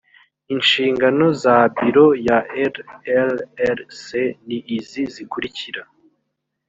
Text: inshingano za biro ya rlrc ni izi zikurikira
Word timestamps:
inshingano 0.55 1.25
za 1.43 1.55
biro 1.77 2.07
ya 2.27 2.39
rlrc 2.71 4.05
ni 4.47 4.57
izi 4.77 5.03
zikurikira 5.13 5.81